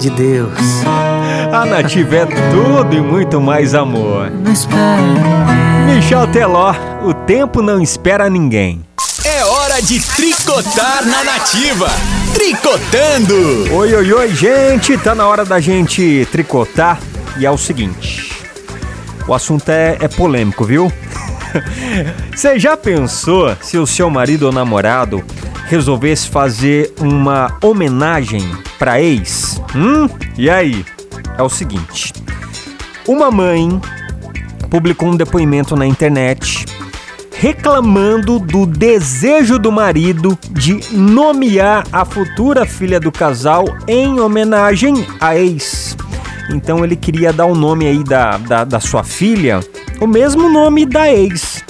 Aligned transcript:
de 0.00 0.10
Deus. 0.10 0.52
A 1.52 1.66
Nativa 1.66 2.18
é 2.18 2.26
tudo 2.26 2.94
e 2.94 3.00
muito 3.00 3.40
mais 3.40 3.74
amor. 3.74 4.30
Michel 5.86 6.28
Teló, 6.28 6.72
o 7.02 7.12
tempo 7.12 7.60
não 7.60 7.82
espera 7.82 8.30
ninguém. 8.30 8.86
É 9.24 9.44
hora 9.44 9.82
de 9.82 9.98
tricotar 9.98 11.04
na 11.04 11.24
nativa. 11.24 11.88
Tricotando! 12.32 13.74
Oi, 13.74 13.92
oi, 13.92 14.12
oi, 14.12 14.32
gente! 14.32 14.96
Tá 14.96 15.16
na 15.16 15.26
hora 15.26 15.44
da 15.44 15.58
gente 15.58 16.28
tricotar 16.30 17.00
e 17.36 17.44
é 17.44 17.50
o 17.50 17.58
seguinte: 17.58 18.30
o 19.26 19.34
assunto 19.34 19.68
é, 19.68 19.96
é 20.00 20.06
polêmico, 20.06 20.64
viu? 20.64 20.92
Você 22.32 22.56
já 22.56 22.76
pensou 22.76 23.56
se 23.60 23.76
o 23.76 23.84
seu 23.84 24.08
marido 24.08 24.46
ou 24.46 24.52
namorado 24.52 25.24
resolvesse 25.68 26.28
fazer 26.28 26.92
uma 26.98 27.56
homenagem 27.62 28.42
para 28.78 29.00
ex? 29.00 29.60
Hum? 29.74 30.08
E 30.36 30.48
aí? 30.48 30.84
É 31.36 31.42
o 31.42 31.48
seguinte: 31.48 32.12
uma 33.06 33.30
mãe 33.30 33.80
publicou 34.70 35.08
um 35.08 35.16
depoimento 35.16 35.76
na 35.76 35.86
internet 35.86 36.66
reclamando 37.32 38.40
do 38.40 38.66
desejo 38.66 39.60
do 39.60 39.70
marido 39.70 40.36
de 40.50 40.92
nomear 40.92 41.86
a 41.92 42.04
futura 42.04 42.66
filha 42.66 42.98
do 42.98 43.12
casal 43.12 43.64
em 43.86 44.18
homenagem 44.18 45.06
à 45.20 45.36
ex. 45.36 45.96
Então 46.50 46.84
ele 46.84 46.96
queria 46.96 47.32
dar 47.32 47.46
o 47.46 47.54
nome 47.54 47.86
aí 47.86 48.02
da, 48.02 48.38
da, 48.38 48.64
da 48.64 48.80
sua 48.80 49.04
filha, 49.04 49.60
o 50.00 50.06
mesmo 50.06 50.48
nome 50.50 50.84
da 50.84 51.12
ex. 51.12 51.62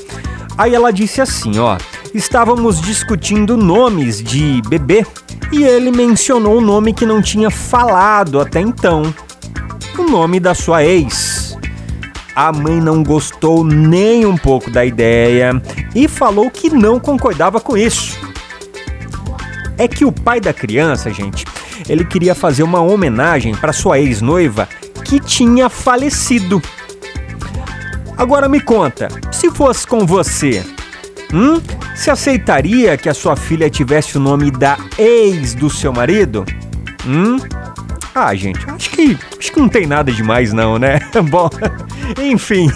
Aí 0.57 0.75
ela 0.75 0.91
disse 0.91 1.21
assim, 1.21 1.59
ó, 1.59 1.77
estávamos 2.15 2.81
discutindo 2.81 3.57
nomes 3.57 4.23
de 4.23 4.63
bebê 4.69 5.07
e 5.53 5.65
ele 5.65 5.91
mencionou 5.91 6.59
um 6.59 6.61
nome 6.61 6.93
que 6.93 7.07
não 7.07 7.23
tinha 7.23 7.51
falado 7.51 8.41
até 8.41 8.61
então, 8.61 9.15
o 9.97 10.03
nome 10.03 10.41
da 10.41 10.55
sua 10.55 10.85
ex. 10.85 11.57
A 12.35 12.53
mãe 12.53 12.81
não 12.81 13.03
gostou 13.03 13.65
nem 13.65 14.25
um 14.25 14.37
pouco 14.37 14.71
da 14.71 14.85
ideia 14.85 15.61
e 15.95 16.07
falou 16.07 16.51
que 16.51 16.71
não 16.71 17.01
concordava 17.01 17.61
com 17.61 17.77
isso. 17.77 18.17
É 19.77 19.89
que 19.89 20.05
o 20.05 20.13
pai 20.13 20.41
da 20.41 20.53
criança, 20.53 21.11
gente, 21.11 21.45
ele 21.89 22.05
queria 22.05 22.35
fazer 22.35 22.63
uma 22.63 22.81
homenagem 22.81 23.55
para 23.55 23.73
sua 23.73 23.99
ex-noiva 23.99 24.69
que 25.05 25.19
tinha 25.19 25.69
falecido. 25.69 26.63
Agora 28.17 28.49
me 28.49 28.61
conta, 28.61 29.09
se 29.33 29.51
fosse 29.51 29.87
com 29.87 30.05
você, 30.05 30.65
hum, 31.33 31.61
você 31.95 32.11
aceitaria 32.11 32.97
que 32.97 33.09
a 33.09 33.15
sua 33.15 33.37
filha 33.37 33.69
tivesse 33.69 34.17
o 34.17 34.21
nome 34.21 34.51
da 34.51 34.79
ex 34.99 35.55
do 35.55 35.69
seu 35.69 35.93
marido? 35.93 36.45
Hum? 37.07 37.39
Ah, 38.15 38.35
gente, 38.35 38.59
acho 38.69 38.91
que 38.91 39.17
acho 39.39 39.53
que 39.53 39.61
não 39.61 39.69
tem 39.69 39.87
nada 39.87 40.11
demais 40.11 40.53
não, 40.53 40.79
né? 40.79 40.99
Bom, 41.31 41.49
enfim. 42.21 42.69